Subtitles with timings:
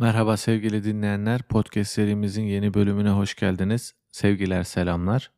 [0.00, 1.42] Merhaba sevgili dinleyenler.
[1.42, 3.94] Podcast serimizin yeni bölümüne hoş geldiniz.
[4.12, 5.30] Sevgiler, selamlar.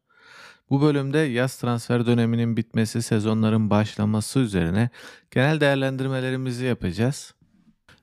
[0.71, 4.91] Bu bölümde yaz transfer döneminin bitmesi, sezonların başlaması üzerine
[5.31, 7.35] genel değerlendirmelerimizi yapacağız.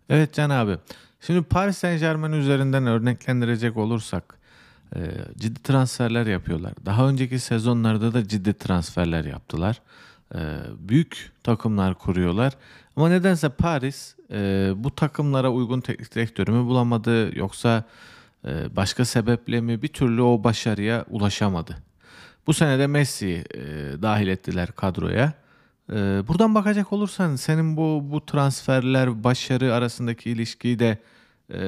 [0.10, 0.78] Evet Can abi.
[1.22, 4.38] Şimdi Paris Saint Germain üzerinden örneklendirecek olursak
[4.96, 5.00] e,
[5.38, 6.74] ciddi transferler yapıyorlar.
[6.86, 9.82] Daha önceki sezonlarda da ciddi transferler yaptılar.
[10.36, 10.40] E,
[10.80, 12.54] büyük takımlar kuruyorlar.
[13.00, 17.84] Ama nedense Paris e, bu takımlara uygun teknik direktörü mü bulamadı yoksa
[18.46, 21.78] e, başka sebeple mi bir türlü o başarıya ulaşamadı.
[22.48, 23.62] Bu sene de Messi'yi e,
[24.02, 25.34] dahil ettiler kadroya.
[25.90, 25.96] E,
[26.28, 30.98] buradan bakacak olursan senin bu bu transferler başarı arasındaki ilişkiyi de
[31.50, 31.60] e,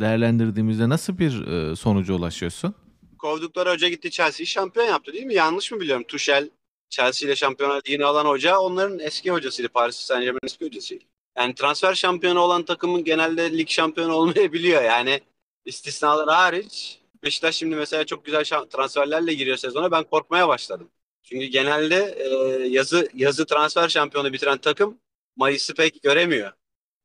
[0.00, 2.74] değerlendirdiğimizde nasıl bir e, sonuca ulaşıyorsun?
[3.18, 5.34] Kovdukları hoca gitti Chelsea'yi şampiyon yaptı değil mi?
[5.34, 6.04] Yanlış mı biliyorum?
[6.08, 6.50] Tuchel
[6.90, 9.68] Chelsea ile şampiyonlar ligini alan hoca onların eski hocasıydı.
[9.68, 11.04] Paris Saint Germain eski hocasıydı.
[11.36, 14.82] Yani transfer şampiyonu olan takımın genelde lig şampiyonu olmayabiliyor.
[14.82, 15.20] Yani
[15.64, 19.90] istisnalar hariç Beşiktaş şimdi mesela çok güzel transferlerle giriyor sezona.
[19.90, 20.90] Ben korkmaya başladım.
[21.22, 22.26] Çünkü genelde e,
[22.68, 25.00] yazı yazı transfer şampiyonu bitiren takım
[25.36, 26.52] Mayıs'ı pek göremiyor.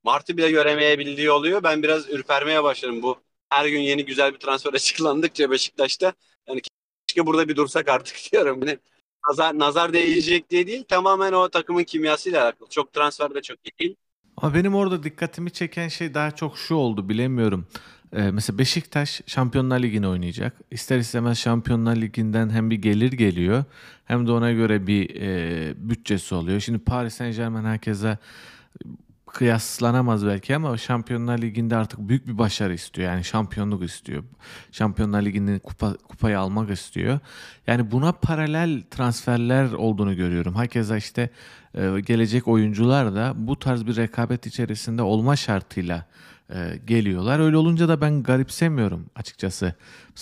[0.04, 1.64] Mart'ı bile göremeyebildiği oluyor.
[1.64, 3.22] Ben biraz ürpermeye başladım bu.
[3.50, 6.14] Her gün yeni güzel bir transfer açıklandıkça Beşiktaş'ta
[6.48, 6.62] yani
[7.08, 8.60] keşke burada bir dursak artık diyorum.
[8.68, 8.80] Yani
[9.30, 12.70] nazar, nazar değecek diye değil tamamen o takımın kimyasıyla alakalı.
[12.70, 13.96] Çok transfer de çok iyi değil.
[14.38, 17.68] Ama benim orada dikkatimi çeken şey daha çok şu oldu bilemiyorum.
[18.14, 20.54] Ee, mesela Beşiktaş Şampiyonlar Ligi'ni oynayacak.
[20.72, 23.64] İster istemez Şampiyonlar Ligi'nden hem bir gelir geliyor
[24.06, 26.60] hem de ona göre bir e, bütçesi oluyor.
[26.60, 28.18] Şimdi Paris Saint Germain herkese
[29.34, 33.12] kıyaslanamaz belki ama Şampiyonlar Ligi'nde artık büyük bir başarı istiyor.
[33.12, 34.24] Yani şampiyonluk istiyor.
[34.72, 37.20] Şampiyonlar Ligi'nin kupa, kupayı almak istiyor.
[37.68, 40.56] Yani buna paralel transferler olduğunu görüyorum.
[40.56, 41.30] Herkese işte
[41.76, 46.06] e, gelecek oyuncular da bu tarz bir rekabet içerisinde olma şartıyla
[46.54, 47.40] e, geliyorlar.
[47.40, 49.76] Öyle olunca da ben garipsemiyorum açıkçası.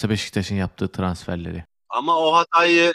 [0.10, 1.64] Beşiktaş'ın yaptığı transferleri.
[1.90, 2.94] Ama o hatayı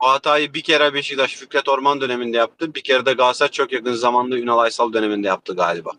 [0.00, 2.74] o hatayı bir kere Beşiktaş Fikret Orman döneminde yaptı.
[2.74, 5.90] Bir kere de Galatasaray çok yakın zamanda Ünal Aysal döneminde yaptı galiba.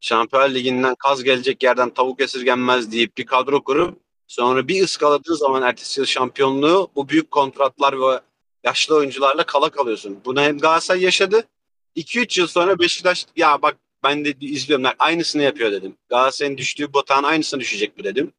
[0.00, 5.62] Şampiyonlar Ligi'nden kaz gelecek yerden tavuk esirgenmez deyip bir kadro kurup sonra bir ıskaladığı zaman
[5.62, 8.20] ertesi yıl şampiyonluğu bu büyük kontratlar ve
[8.64, 10.20] yaşlı oyuncularla kala kalıyorsun.
[10.24, 11.44] Bunu hem Galatasaray yaşadı.
[11.96, 15.96] 2-3 yıl sonra Beşiktaş ya bak ben de izliyorum aynısını yapıyor dedim.
[16.08, 18.32] Galatasaray'ın düştüğü batağın aynısına düşecek mi dedim.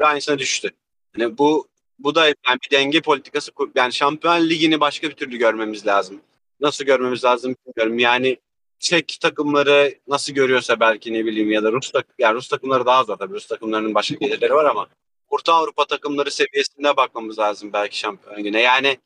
[0.00, 0.70] Ve aynısına düştü.
[1.16, 1.69] Yani bu
[2.04, 6.20] bu da yani bir denge politikası yani Şampiyon Ligi'ni başka bir türlü görmemiz lazım.
[6.60, 7.98] Nasıl görmemiz lazım bilmiyorum.
[7.98, 8.38] Yani
[8.80, 13.04] Çek takımları nasıl görüyorsa belki ne bileyim ya da Rus tak yani Rus takımları daha
[13.04, 13.34] zor tabii.
[13.34, 14.88] Rus takımlarının başka gelirleri var ama
[15.28, 18.60] Orta Avrupa takımları seviyesinde bakmamız lazım belki Şampiyon Ligi'ne.
[18.60, 18.98] Yani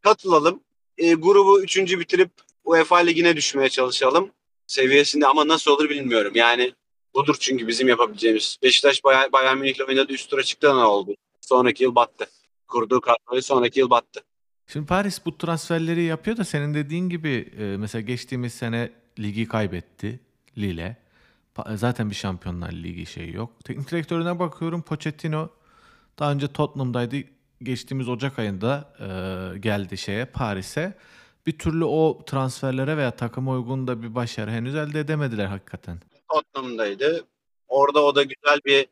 [0.00, 0.60] katılalım.
[0.98, 2.30] E, grubu üçüncü bitirip
[2.64, 4.30] UEFA Ligi'ne düşmeye çalışalım
[4.66, 6.32] seviyesinde ama nasıl olur bilmiyorum.
[6.34, 6.72] Yani
[7.14, 8.58] budur çünkü bizim yapabileceğimiz.
[8.62, 11.14] Beşiktaş Bayern, Bayern Münih'le oynadı üst tura çıktı ne oldu?
[11.40, 12.28] Sonraki yıl battı
[12.68, 14.20] kurduğu kadroyu sonraki yıl battı.
[14.66, 20.20] Şimdi Paris bu transferleri yapıyor da senin dediğin gibi e, mesela geçtiğimiz sene ligi kaybetti
[20.58, 20.96] Lille.
[21.74, 23.64] Zaten bir Şampiyonlar Ligi şeyi yok.
[23.64, 25.48] Teknik direktörüne bakıyorum Pochettino
[26.18, 27.16] daha önce Tottenham'daydı.
[27.62, 30.98] Geçtiğimiz Ocak ayında e, geldi şeye Paris'e.
[31.46, 35.98] Bir türlü o transferlere veya takıma uygun da bir başarı henüz elde edemediler hakikaten.
[36.28, 37.24] Tottenham'daydı.
[37.68, 38.86] Orada o da güzel bir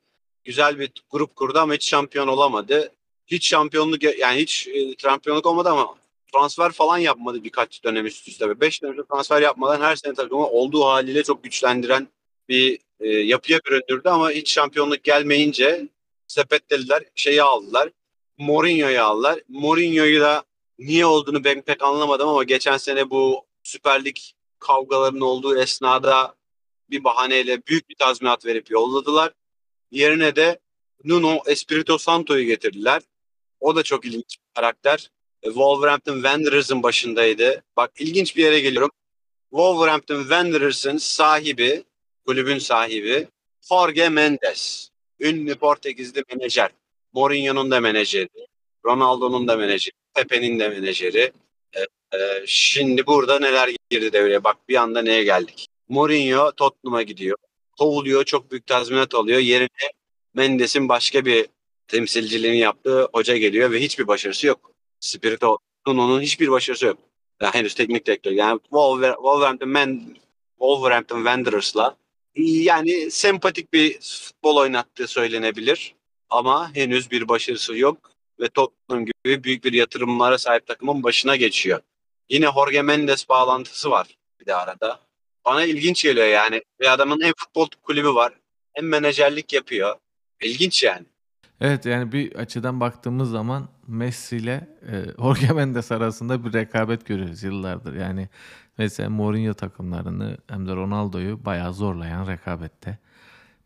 [0.45, 2.93] güzel bir grup kurdu ama hiç şampiyon olamadı
[3.27, 5.95] hiç şampiyonluk yani hiç e, şampiyonluk olmadı ama
[6.33, 8.61] transfer falan yapmadı birkaç dönem üst üste.
[8.61, 12.09] Beş dönem transfer yapmadan her sene takımı olduğu haliyle çok güçlendiren
[12.49, 15.89] bir e, yapıya büründürdü ama hiç şampiyonluk gelmeyince
[16.27, 17.91] sepetlediler, şeyi aldılar.
[18.39, 19.41] Mourinho'yu aldılar.
[19.49, 20.45] Mourinho'yu da
[20.79, 24.17] niye olduğunu ben pek anlamadım ama geçen sene bu Süper Lig
[24.59, 26.35] kavgalarının olduğu esnada
[26.91, 29.33] bir bahaneyle büyük bir tazminat verip yolladılar.
[29.91, 30.59] Yerine de
[31.05, 33.03] Nuno Espirito Santo'yu getirdiler.
[33.61, 35.11] O da çok ilginç bir karakter.
[35.43, 37.63] E, Wolverhampton Wanderers'ın başındaydı.
[37.77, 38.91] Bak ilginç bir yere geliyorum.
[39.51, 41.85] Wolverhampton Wanderers'ın sahibi,
[42.27, 43.29] kulübün sahibi
[43.69, 44.91] Jorge Mendes.
[45.21, 46.71] Ünlü Portekizli menajer.
[47.13, 48.29] Mourinho'nun da menajeri.
[48.85, 49.95] Ronaldo'nun da menajeri.
[50.15, 51.33] Pepe'nin de menajeri.
[51.77, 54.45] Ee, şimdi burada neler girdi devreye.
[54.45, 55.67] Bak bir anda neye geldik.
[55.89, 57.37] Mourinho Tottenham'a gidiyor.
[57.79, 58.25] Kovuluyor.
[58.25, 59.39] Çok büyük tazminat alıyor.
[59.39, 59.69] Yerine
[60.35, 61.47] Mendes'in başka bir
[61.89, 64.73] temsilciliğini yaptığı hoca geliyor ve hiçbir başarısı yok.
[65.01, 66.99] Spirito Nuno'nun hiçbir başarısı yok.
[67.43, 68.33] Yani henüz teknik direktör.
[68.33, 70.17] Yani Wolverhampton, Man,
[70.59, 71.97] Wolverhampton Wanderers'la
[72.37, 75.95] yani sempatik bir futbol oynattığı söylenebilir.
[76.31, 78.11] Ama henüz bir başarısı yok
[78.41, 81.81] ve Tottenham gibi büyük bir yatırımlara sahip takımın başına geçiyor.
[82.31, 85.01] Yine Jorge Mendes bağlantısı var bir de arada.
[85.45, 86.63] Bana ilginç geliyor yani.
[86.81, 88.33] Bir adamın en futbol kulübü var.
[88.75, 89.97] hem menajerlik yapıyor.
[90.43, 91.07] İlginç yani.
[91.61, 97.43] Evet yani bir açıdan baktığımız zaman Messi ile e, Jorge Mendes arasında bir rekabet görüyoruz
[97.43, 97.95] yıllardır.
[97.95, 98.29] Yani
[98.79, 102.99] mesela Mourinho takımlarını hem de Ronaldo'yu bayağı zorlayan rekabette.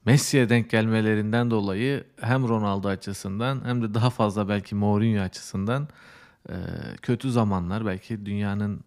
[0.04, 5.88] Messi'ye denk gelmelerinden dolayı hem Ronaldo açısından hem de daha fazla belki Mourinho açısından
[6.48, 6.54] e,
[7.02, 8.84] kötü zamanlar belki dünyanın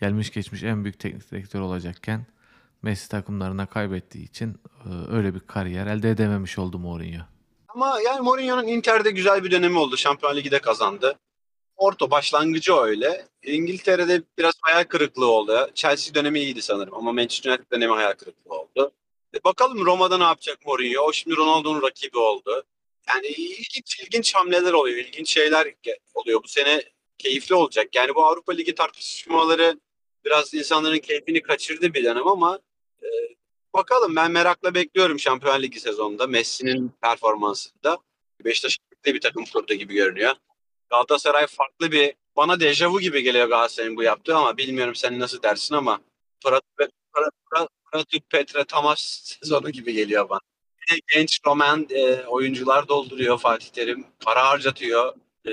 [0.00, 2.26] gelmiş geçmiş en büyük teknik direktör olacakken
[2.82, 7.33] Messi takımlarına kaybettiği için e, öyle bir kariyer elde edememiş oldu Mourinho.
[7.74, 9.96] Ama yani Mourinho'nun Inter'de güzel bir dönemi oldu.
[9.96, 11.18] Şampiyon Ligi de kazandı.
[11.76, 13.26] Porto başlangıcı öyle.
[13.42, 15.70] İngiltere'de biraz hayal kırıklığı oldu.
[15.74, 18.92] Chelsea dönemi iyiydi sanırım ama Manchester United dönemi hayal kırıklığı oldu.
[19.34, 21.02] E bakalım Roma'da ne yapacak Mourinho?
[21.02, 22.64] O şimdi Ronaldo'nun rakibi oldu.
[23.08, 24.98] Yani ilginç ilginç hamleler oluyor.
[24.98, 25.74] ilginç şeyler
[26.14, 26.42] oluyor.
[26.42, 26.82] Bu sene
[27.18, 27.88] keyifli olacak.
[27.94, 29.80] Yani bu Avrupa Ligi tartışmaları
[30.24, 32.58] biraz insanların keyfini kaçırdı bir dönem ama
[33.02, 33.06] e,
[33.74, 37.98] bakalım ben merakla bekliyorum Şampiyon Ligi sezonunda Messi'nin performansında.
[38.44, 40.34] Beşiktaş bir takım kurdu gibi görünüyor.
[40.90, 45.74] Galatasaray farklı bir bana dejavu gibi geliyor Galatasaray'ın bu yaptığı ama bilmiyorum sen nasıl dersin
[45.74, 46.00] ama
[47.92, 50.40] Pratük Petre Tamas sezonu gibi geliyor bana.
[51.12, 54.06] Genç Roman e, oyuncular dolduruyor Fatih Terim.
[54.20, 55.14] Para harcatıyor.
[55.46, 55.52] E,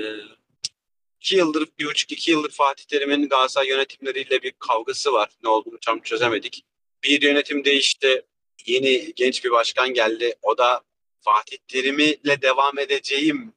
[1.20, 5.30] iki yıldır, bir buçuk iki yıldır Fatih Terim'in Galatasaray yönetimleriyle bir kavgası var.
[5.42, 6.64] Ne olduğunu tam çözemedik.
[7.04, 8.22] Bir yönetim değişti.
[8.66, 10.34] Yeni genç bir başkan geldi.
[10.42, 10.80] O da
[11.20, 13.52] Fatih Terim'le devam edeceğim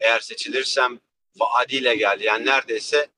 [0.00, 1.00] eğer seçilirsem
[1.36, 2.24] vaadiyle geldi.
[2.24, 3.08] Yani neredeyse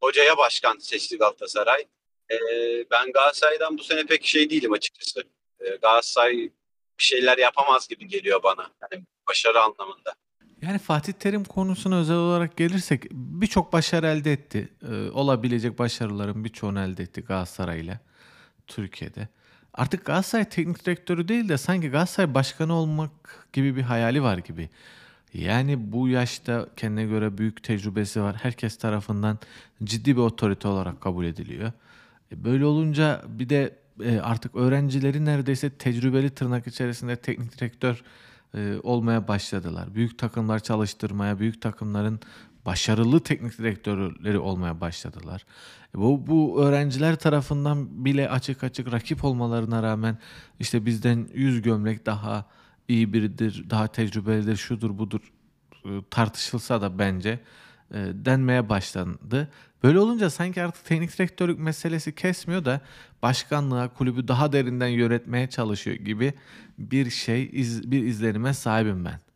[0.00, 1.84] hocaya başkan seçti Galatasaray.
[2.30, 2.36] Ee,
[2.90, 5.24] ben Galatasaray'dan bu sene pek şey değilim açıkçası.
[5.60, 6.36] Ee, Galatasaray
[6.98, 8.70] bir şeyler yapamaz gibi geliyor bana.
[8.82, 10.14] Yani başarı anlamında.
[10.62, 14.68] Yani Fatih Terim konusuna özel olarak gelirsek birçok başarı elde etti.
[14.82, 18.00] Ee, olabilecek başarıların birçoğunu elde etti Galatasaray'la
[18.68, 19.28] Türkiye'de.
[19.74, 23.10] Artık Galatasaray teknik direktörü değil de sanki Galatasaray başkanı olmak
[23.52, 24.68] gibi bir hayali var gibi.
[25.34, 28.36] Yani bu yaşta kendine göre büyük tecrübesi var.
[28.36, 29.38] Herkes tarafından
[29.84, 31.72] ciddi bir otorite olarak kabul ediliyor.
[32.32, 38.02] E, böyle olunca bir de e, artık öğrencileri neredeyse tecrübeli tırnak içerisinde teknik direktör
[38.54, 39.94] e, olmaya başladılar.
[39.94, 42.20] Büyük takımlar çalıştırmaya, büyük takımların
[42.68, 45.46] başarılı teknik direktörleri olmaya başladılar.
[45.94, 50.18] Bu, bu öğrenciler tarafından bile açık açık rakip olmalarına rağmen
[50.60, 52.46] işte bizden yüz gömlek daha
[52.88, 55.20] iyi biridir, daha tecrübelidir, şudur budur
[56.10, 57.40] tartışılsa da bence
[58.12, 59.48] denmeye başlandı.
[59.82, 62.80] Böyle olunca sanki artık teknik direktörlük meselesi kesmiyor da
[63.22, 66.34] başkanlığa kulübü daha derinden yönetmeye çalışıyor gibi
[66.78, 67.52] bir şey
[67.84, 69.27] bir izlenime sahibim ben.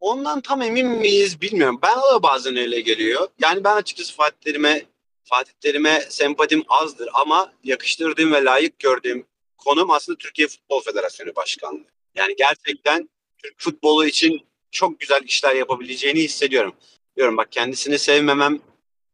[0.00, 1.78] Ondan tam emin miyiz bilmiyorum.
[1.82, 3.28] Ben de bazen öyle geliyor.
[3.40, 4.84] Yani ben açıkçası Fatih Terim'e
[5.24, 5.52] Fatih
[6.08, 9.26] sempatim azdır ama yakıştırdığım ve layık gördüğüm
[9.58, 11.84] konum aslında Türkiye Futbol Federasyonu Başkanlığı.
[12.14, 13.08] Yani gerçekten
[13.38, 16.74] Türk futbolu için çok güzel işler yapabileceğini hissediyorum.
[17.16, 18.60] Diyorum bak kendisini sevmemem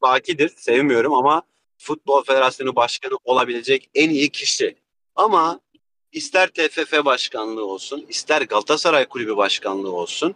[0.03, 0.53] bakidir.
[0.57, 1.43] Sevmiyorum ama
[1.79, 4.77] Futbol Federasyonu Başkanı olabilecek en iyi kişi.
[5.15, 5.61] Ama
[6.13, 10.35] ister TFF başkanlığı olsun, ister Galatasaray Kulübü başkanlığı olsun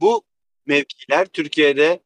[0.00, 0.22] bu
[0.66, 2.00] mevkiler Türkiye'de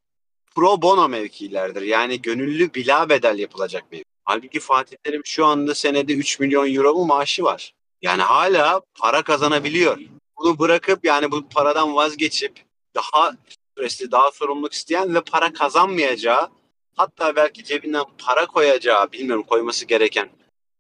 [0.55, 1.83] pro bono mevkilerdir.
[1.83, 4.05] Yani gönüllü bila bedel yapılacak mevki.
[4.25, 7.75] Halbuki Fatih Terim şu anda senede 3 milyon euro mu maaşı var.
[8.03, 9.99] Yani hala para kazanabiliyor.
[10.37, 12.65] Bunu bırakıp yani bu paradan vazgeçip
[12.95, 16.49] daha stresli, daha sorumluluk isteyen ve para kazanmayacağı
[16.97, 20.29] hatta belki cebinden para koyacağı bilmiyorum koyması gereken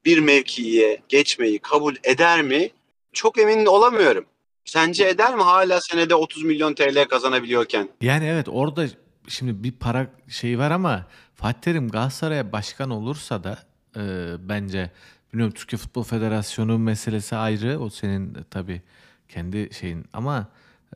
[0.04, 2.70] bir mevkiye geçmeyi kabul eder mi?
[3.12, 4.26] Çok emin olamıyorum.
[4.68, 7.88] Sence eder mi hala senede 30 milyon TL kazanabiliyorken?
[8.00, 8.86] Yani evet orada
[9.28, 13.58] şimdi bir para şeyi var ama Fatih Terim Galatasaray'a başkan olursa da
[13.96, 14.02] e,
[14.48, 14.90] bence
[15.32, 17.78] bilmiyorum Türkiye Futbol Federasyonu meselesi ayrı.
[17.80, 18.82] O senin tabii
[19.28, 20.46] kendi şeyin ama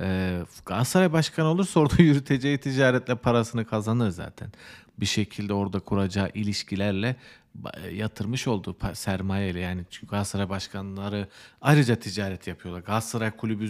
[0.01, 4.53] e, Galatasaray başkanı olursa orada yürüteceği ticaretle parasını kazanır zaten.
[5.01, 7.17] Bir şekilde orada kuracağı ilişkilerle
[7.93, 11.29] yatırmış olduğu sermayeyle yani çünkü Galatasaray başkanları
[11.61, 12.83] ayrıca ticaret yapıyorlar.
[12.83, 13.65] Galatasaray kulübü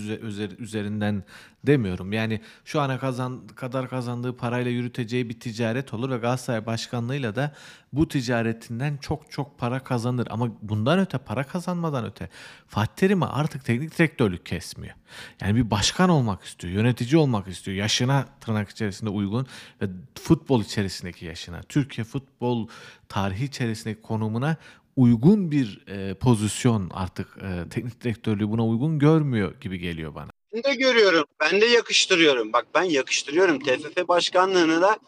[0.59, 1.25] üzerinden
[1.67, 2.13] demiyorum.
[2.13, 7.55] Yani şu ana kazan kadar kazandığı parayla yürüteceği bir ticaret olur ve Galatasaray başkanlığıyla da
[7.93, 10.27] bu ticaretinden çok çok para kazanır.
[10.31, 12.29] Ama bundan öte para kazanmadan öte
[12.69, 14.95] Fatih Terim'e artık teknik direktörlük kesmiyor.
[15.41, 17.77] Yani bir başkan olmak istiyor, yönetici olmak istiyor.
[17.77, 19.47] Yaşına tırnak içerisinde uygun
[19.83, 21.63] ve futbol içerisindeki yaşına.
[21.63, 22.69] Türkiye futbol
[23.13, 24.57] tarihi içerisindeki konumuna
[24.97, 30.31] uygun bir e, pozisyon artık e, teknik direktörlüğü buna uygun görmüyor gibi geliyor bana.
[30.53, 31.25] Ben de görüyorum.
[31.41, 32.53] Ben de yakıştırıyorum.
[32.53, 33.59] Bak ben yakıştırıyorum.
[33.59, 34.99] TFF başkanlığını da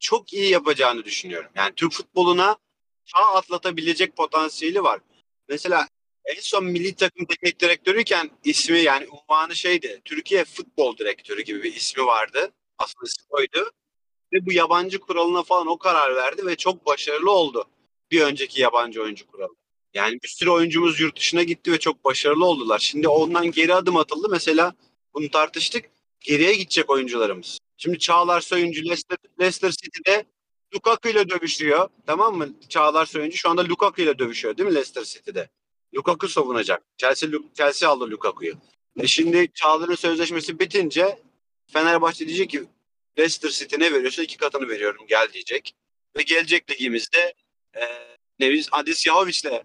[0.00, 1.50] çok iyi yapacağını düşünüyorum.
[1.54, 2.56] Yani Türk futboluna
[3.04, 5.00] çağ atlatabilecek potansiyeli var.
[5.48, 5.88] Mesela
[6.28, 10.00] En son milli takım teknik direktörüyken ismi yani unvanı şeydi.
[10.04, 12.52] Türkiye Futbol Direktörü gibi bir ismi vardı.
[12.78, 13.70] Aslında ismi oydu.
[14.32, 17.64] Ve bu yabancı kuralına falan o karar verdi ve çok başarılı oldu.
[18.10, 19.54] Bir önceki yabancı oyuncu kuralı.
[19.94, 22.78] Yani bir sürü oyuncumuz yurt dışına gitti ve çok başarılı oldular.
[22.78, 24.28] Şimdi ondan geri adım atıldı.
[24.30, 24.74] Mesela
[25.14, 25.90] bunu tartıştık.
[26.20, 27.58] Geriye gidecek oyuncularımız.
[27.76, 30.24] Şimdi Çağlar Söyüncü Leicester, Leicester City'de
[30.74, 31.88] Lukaku ile dövüşüyor.
[32.06, 32.48] Tamam mı?
[32.68, 35.48] Çağlar Söyüncü şu anda Lukaku ile dövüşüyor değil mi Leicester City'de?
[35.94, 36.82] Lukaku savunacak.
[36.96, 38.54] Chelsea, Chelsea aldı Lukaku'yu.
[38.96, 41.22] E şimdi Çağlar'ın sözleşmesi bitince
[41.66, 42.64] Fenerbahçe diyecek ki
[43.18, 45.74] Leicester City ne veriyorsa iki katını veriyorum gel diyecek.
[46.16, 47.34] Ve gelecek ligimizde
[47.76, 47.82] e,
[48.40, 49.64] Neviz Adis Yahovic'le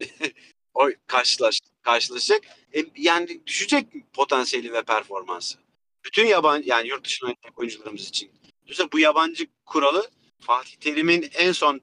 [0.74, 2.42] o karşılaş, karşılaşacak.
[2.76, 5.58] E, yani düşecek potansiyeli ve performansı.
[6.04, 8.30] Bütün yabancı yani yurt dışına oyuncularımız için.
[8.62, 11.80] Dolayısıyla bu yabancı kuralı Fatih Terim'in en son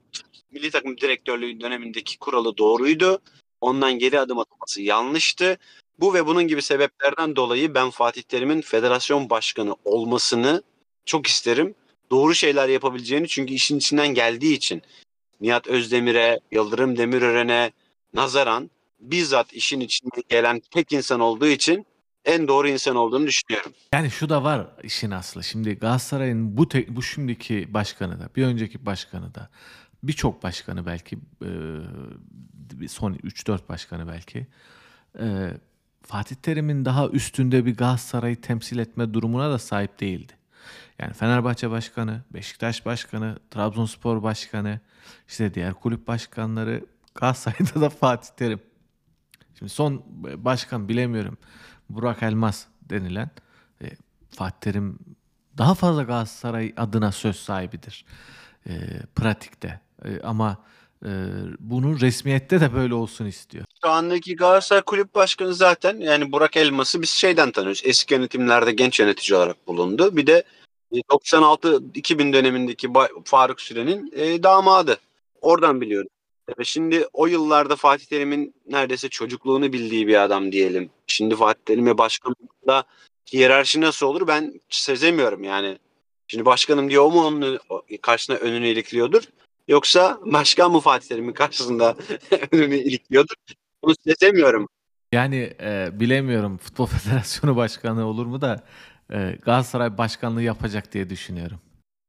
[0.50, 3.22] milli takım direktörlüğü dönemindeki kuralı doğruydu.
[3.60, 5.58] Ondan geri adım atması yanlıştı.
[5.98, 10.62] Bu ve bunun gibi sebeplerden dolayı ben Fatih Terim'in federasyon başkanı olmasını
[11.04, 11.74] çok isterim.
[12.10, 14.82] Doğru şeyler yapabileceğini çünkü işin içinden geldiği için
[15.40, 17.72] Nihat Özdemir'e, Yıldırım Demirören'e
[18.14, 21.86] nazaran bizzat işin içinde gelen tek insan olduğu için
[22.24, 23.72] en doğru insan olduğunu düşünüyorum.
[23.94, 25.44] Yani şu da var işin aslı.
[25.44, 29.48] Şimdi Galatasaray'ın bu te- bu şimdiki başkanı da, bir önceki başkanı da,
[30.02, 31.18] birçok başkanı belki
[32.82, 34.46] e, son 3-4 başkanı belki
[35.18, 35.50] e,
[36.02, 40.32] Fatih Terim'in daha üstünde bir Galatasaray'ı temsil etme durumuna da sahip değildi.
[40.98, 44.80] Yani Fenerbahçe Başkanı, Beşiktaş Başkanı, Trabzonspor Başkanı,
[45.28, 46.84] işte diğer kulüp başkanları
[47.14, 48.60] Galatasaray'da da Fatih Terim.
[49.58, 50.04] Şimdi son
[50.36, 51.38] başkan bilemiyorum.
[51.88, 53.30] Burak Elmas denilen
[53.82, 53.86] e,
[54.30, 54.98] Fatih Terim
[55.58, 58.04] daha fazla Galatasaray adına söz sahibidir.
[58.66, 58.72] E,
[59.14, 59.80] pratikte.
[60.04, 60.58] E, ama
[61.04, 61.10] e,
[61.58, 63.64] bunun resmiyette de böyle olsun istiyor.
[63.84, 67.82] Şu andaki Galatasaray Kulüp Başkanı zaten yani Burak Elmas'ı biz şeyden tanıyoruz.
[67.84, 70.16] Eski yönetimlerde genç yönetici olarak bulundu.
[70.16, 70.44] Bir de
[70.92, 72.88] 96-2000 dönemindeki
[73.24, 74.98] Faruk Süren'in e, damadı.
[75.40, 76.08] Oradan biliyorum.
[76.58, 80.90] E, şimdi o yıllarda Fatih Terim'in neredeyse çocukluğunu bildiği bir adam diyelim.
[81.06, 82.84] Şimdi Fatih Terim'e başkanlıkta
[83.32, 85.78] hiyerarşi nasıl olur ben sezemiyorum yani.
[86.26, 87.60] Şimdi başkanım diyor o mu onun
[88.02, 89.22] karşısına önünü ilikliyordur?
[89.68, 91.96] Yoksa başkan mı Fatih Terim'in karşısında
[92.52, 93.34] önünü ilikliyordur?
[93.82, 94.68] Bunu sezemiyorum.
[95.12, 98.64] Yani e, bilemiyorum Futbol Federasyonu Başkanı olur mu da
[99.12, 101.58] e, Galatasaray Başkanlığı yapacak diye düşünüyorum.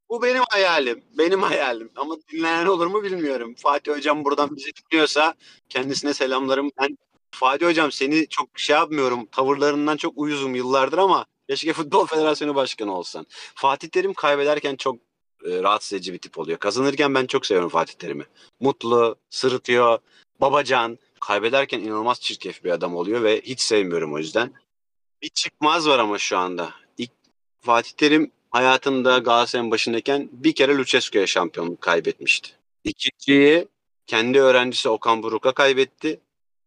[0.10, 1.04] Bu benim hayalim.
[1.18, 1.90] Benim hayalim.
[1.96, 3.56] Ama dinleyen olur mu bilmiyorum.
[3.58, 5.34] Fatih Hocam buradan bizi dinliyorsa
[5.70, 6.72] kendisine selamlarım.
[6.82, 6.98] Ben
[7.32, 9.26] Fatih Hocam seni çok şey yapmıyorum.
[9.26, 13.26] Tavırlarından çok uyuzum yıllardır ama keşke Futbol Federasyonu Başkanı olsan.
[13.56, 14.96] Fatih Terim kaybederken çok
[15.46, 16.58] e, rahatsız edici bir tip oluyor.
[16.58, 18.26] Kazanırken ben çok seviyorum Fatih Terim'i.
[18.60, 20.00] Mutlu, sırıtıyor,
[20.42, 21.00] babacan.
[21.20, 24.54] Kaybederken inanılmaz çirkef bir adam oluyor ve hiç sevmiyorum o yüzden.
[25.22, 26.83] Bir çıkmaz var ama şu anda.
[27.64, 32.50] Fatih Terim hayatında Galatasaray'ın başındayken bir kere Lucescu'ya şampiyonluk kaybetmişti.
[32.84, 33.68] İkinciyi
[34.08, 36.20] kendi öğrencisi Okan Buruk'a kaybetti.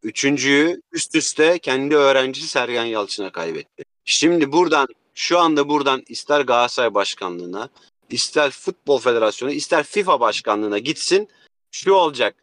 [0.03, 3.85] Üçüncüyü üst üste kendi öğrencisi Sergen Yalçın'a kaybetti.
[4.05, 7.69] Şimdi buradan şu anda buradan ister Galatasaray Başkanlığı'na,
[8.11, 11.29] ister Futbol Federasyonu, ister FIFA Başkanlığı'na gitsin.
[11.71, 12.37] Şu olacak.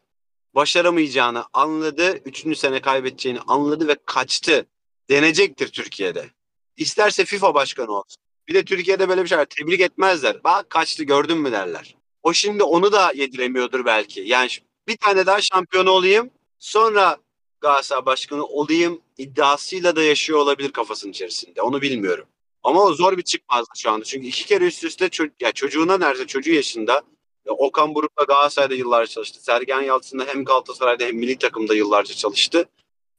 [0.54, 2.16] Başaramayacağını anladı.
[2.24, 4.66] Üçüncü sene kaybedeceğini anladı ve kaçtı.
[5.10, 6.30] Denecektir Türkiye'de.
[6.76, 8.23] İsterse FIFA Başkanı olsun.
[8.48, 9.44] Bir de Türkiye'de böyle bir şey var.
[9.44, 10.44] Tebrik etmezler.
[10.44, 11.94] Bak kaçtı gördün mü derler.
[12.22, 14.20] O şimdi onu da yediremiyordur belki.
[14.20, 14.48] Yani
[14.88, 16.30] bir tane daha şampiyon olayım.
[16.58, 17.16] Sonra
[17.60, 21.62] Galatasaray başkanı olayım iddiasıyla da yaşıyor olabilir kafasının içerisinde.
[21.62, 22.26] Onu bilmiyorum.
[22.62, 24.04] Ama o zor bir çıkmazdı şu anda.
[24.04, 27.02] Çünkü iki kere üst üste ço- ya çocuğuna neredeyse çocuğu yaşında.
[27.46, 29.44] Okan Buruk'la Galatasaray'da yıllarca çalıştı.
[29.44, 32.68] Sergen Yalçın'da hem Galatasaray'da hem milli takımda yıllarca çalıştı.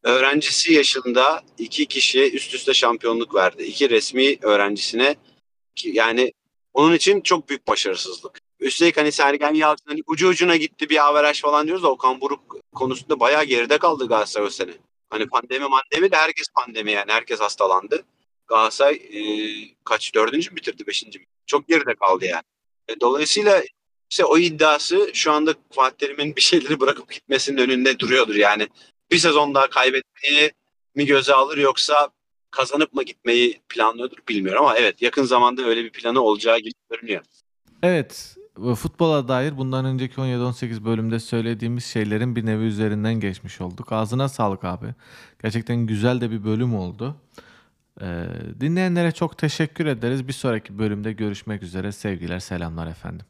[0.05, 3.63] Öğrencisi yaşında iki kişiye üst üste şampiyonluk verdi.
[3.63, 5.15] İki resmi öğrencisine
[5.83, 6.33] yani
[6.73, 8.39] onun için çok büyük başarısızlık.
[8.59, 12.57] Üstelik hani Sergen Yalçın hani ucu ucuna gitti bir averaj falan diyoruz da Okan Buruk
[12.75, 14.71] konusunda bayağı geride kaldı Galatasaray o sene.
[15.09, 18.03] Hani pandemi mandemi de herkes pandemi yani herkes hastalandı.
[18.47, 19.21] Galatasaray e,
[19.83, 21.25] kaç dördüncü mü bitirdi beşinci mi?
[21.45, 22.43] Çok geride kaldı yani.
[22.87, 23.63] E, dolayısıyla
[24.09, 28.67] işte o iddiası şu anda Fatih Terim'in bir şeyleri bırakıp gitmesinin önünde duruyordur yani.
[29.11, 30.51] Bir sezon daha kaybetmeyi
[30.95, 32.09] mi göze alır yoksa
[32.51, 37.21] kazanıp mı gitmeyi planlıyordur bilmiyorum ama evet yakın zamanda öyle bir planı olacağı gibi görünüyor.
[37.83, 38.35] Evet
[38.75, 43.91] futbola dair bundan önceki 17-18 bölümde söylediğimiz şeylerin bir nevi üzerinden geçmiş olduk.
[43.91, 44.87] Ağzına sağlık abi.
[45.43, 47.15] Gerçekten güzel de bir bölüm oldu.
[48.01, 48.25] Ee,
[48.59, 50.27] dinleyenlere çok teşekkür ederiz.
[50.27, 51.91] Bir sonraki bölümde görüşmek üzere.
[51.91, 53.25] Sevgiler, selamlar efendim.